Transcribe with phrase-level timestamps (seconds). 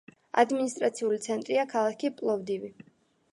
[0.43, 2.73] ადმინისტრაციული ცენტრია ქალაქი პლოვდივი.